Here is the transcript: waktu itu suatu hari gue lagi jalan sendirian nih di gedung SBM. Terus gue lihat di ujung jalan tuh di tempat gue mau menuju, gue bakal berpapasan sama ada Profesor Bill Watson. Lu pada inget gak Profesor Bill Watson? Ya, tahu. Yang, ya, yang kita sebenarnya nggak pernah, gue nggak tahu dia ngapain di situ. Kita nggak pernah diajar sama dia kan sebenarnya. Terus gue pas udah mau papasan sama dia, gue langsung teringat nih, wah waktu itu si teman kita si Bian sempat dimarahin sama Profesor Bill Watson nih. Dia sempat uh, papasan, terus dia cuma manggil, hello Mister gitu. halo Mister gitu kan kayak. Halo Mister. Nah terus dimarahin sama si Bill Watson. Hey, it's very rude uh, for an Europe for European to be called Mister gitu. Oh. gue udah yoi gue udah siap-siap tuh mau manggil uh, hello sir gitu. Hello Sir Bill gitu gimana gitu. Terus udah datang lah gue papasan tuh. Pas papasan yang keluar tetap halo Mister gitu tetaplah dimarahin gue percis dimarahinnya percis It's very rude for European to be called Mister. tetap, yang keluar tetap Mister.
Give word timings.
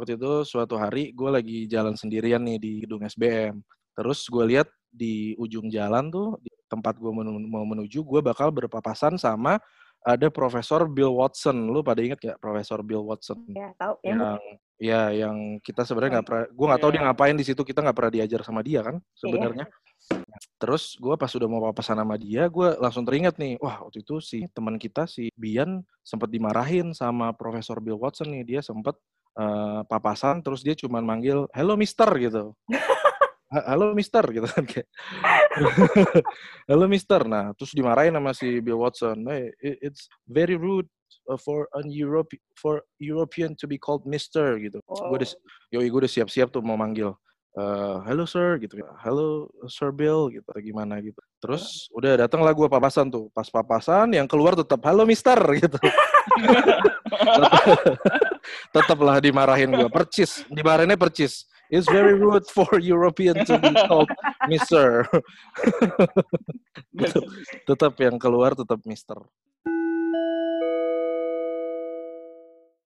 waktu 0.00 0.16
itu 0.16 0.48
suatu 0.48 0.80
hari 0.80 1.12
gue 1.12 1.28
lagi 1.28 1.68
jalan 1.68 1.92
sendirian 1.92 2.40
nih 2.40 2.56
di 2.56 2.72
gedung 2.88 3.04
SBM. 3.04 3.60
Terus 3.92 4.24
gue 4.32 4.44
lihat 4.56 4.72
di 4.88 5.36
ujung 5.36 5.68
jalan 5.68 6.08
tuh 6.08 6.40
di 6.40 6.48
tempat 6.72 6.96
gue 6.96 7.12
mau 7.44 7.66
menuju, 7.68 8.00
gue 8.00 8.20
bakal 8.24 8.48
berpapasan 8.48 9.20
sama 9.20 9.60
ada 10.00 10.32
Profesor 10.32 10.88
Bill 10.88 11.12
Watson. 11.12 11.68
Lu 11.68 11.84
pada 11.84 12.00
inget 12.00 12.16
gak 12.16 12.40
Profesor 12.40 12.80
Bill 12.80 13.04
Watson? 13.04 13.44
Ya, 13.52 13.76
tahu. 13.76 14.00
Yang, 14.00 14.40
ya, 14.80 15.12
yang 15.12 15.60
kita 15.60 15.84
sebenarnya 15.84 16.18
nggak 16.18 16.26
pernah, 16.26 16.46
gue 16.48 16.66
nggak 16.72 16.80
tahu 16.80 16.90
dia 16.96 17.02
ngapain 17.04 17.36
di 17.36 17.44
situ. 17.44 17.60
Kita 17.60 17.84
nggak 17.84 17.96
pernah 18.00 18.12
diajar 18.16 18.40
sama 18.40 18.64
dia 18.64 18.80
kan 18.80 18.96
sebenarnya. 19.12 19.68
Terus 20.56 20.96
gue 20.96 21.12
pas 21.20 21.28
udah 21.28 21.48
mau 21.52 21.60
papasan 21.68 22.00
sama 22.00 22.16
dia, 22.16 22.48
gue 22.48 22.68
langsung 22.80 23.04
teringat 23.04 23.36
nih, 23.36 23.60
wah 23.60 23.84
waktu 23.84 24.00
itu 24.00 24.16
si 24.24 24.48
teman 24.56 24.80
kita 24.80 25.04
si 25.04 25.28
Bian 25.36 25.84
sempat 26.00 26.32
dimarahin 26.32 26.96
sama 26.96 27.36
Profesor 27.36 27.84
Bill 27.84 28.00
Watson 28.00 28.32
nih. 28.32 28.56
Dia 28.56 28.60
sempat 28.64 28.96
uh, 29.36 29.82
papasan, 29.86 30.42
terus 30.42 30.64
dia 30.64 30.74
cuma 30.74 30.98
manggil, 31.04 31.46
hello 31.54 31.74
Mister 31.76 32.08
gitu. 32.18 32.54
halo 33.50 33.92
Mister 33.98 34.22
gitu 34.30 34.46
kan 34.46 34.62
kayak. 34.62 34.86
Halo 36.70 36.86
Mister. 36.86 37.26
Nah 37.26 37.50
terus 37.58 37.74
dimarahin 37.74 38.14
sama 38.14 38.30
si 38.30 38.62
Bill 38.62 38.78
Watson. 38.78 39.26
Hey, 39.26 39.50
it's 39.58 40.06
very 40.22 40.54
rude 40.54 40.86
uh, 41.26 41.34
for 41.34 41.66
an 41.74 41.90
Europe 41.90 42.30
for 42.54 42.86
European 43.02 43.58
to 43.58 43.66
be 43.66 43.74
called 43.74 44.06
Mister 44.06 44.54
gitu. 44.62 44.78
Oh. 44.86 45.10
gue 45.10 45.26
udah 45.26 45.30
yoi 45.74 45.90
gue 45.90 46.00
udah 46.06 46.12
siap-siap 46.12 46.54
tuh 46.54 46.62
mau 46.62 46.78
manggil 46.78 47.10
uh, 47.58 47.98
hello 48.06 48.22
sir 48.22 48.62
gitu. 48.62 48.78
Hello 49.02 49.50
Sir 49.66 49.90
Bill 49.90 50.30
gitu 50.30 50.46
gimana 50.62 51.02
gitu. 51.02 51.18
Terus 51.42 51.90
udah 51.90 52.26
datang 52.26 52.46
lah 52.46 52.54
gue 52.54 52.68
papasan 52.70 53.10
tuh. 53.10 53.26
Pas 53.34 53.48
papasan 53.50 54.14
yang 54.14 54.30
keluar 54.30 54.54
tetap 54.54 54.78
halo 54.86 55.02
Mister 55.02 55.38
gitu 55.62 55.78
tetaplah 58.74 59.16
dimarahin 59.22 59.70
gue 59.70 59.90
percis 59.92 60.44
dimarahinnya 60.50 60.98
percis 60.98 61.48
It's 61.70 61.86
very 61.86 62.18
rude 62.18 62.50
for 62.50 62.66
European 62.82 63.46
to 63.46 63.54
be 63.62 63.70
called 63.86 64.10
Mister. 64.50 65.06
tetap, 67.70 67.94
yang 68.02 68.18
keluar 68.18 68.58
tetap 68.58 68.82
Mister. 68.82 69.22